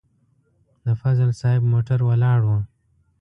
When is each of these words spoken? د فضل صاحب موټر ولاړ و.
د 0.85 0.87
فضل 1.01 1.29
صاحب 1.41 1.63
موټر 1.71 1.99
ولاړ 2.09 2.39
و. 2.47 2.49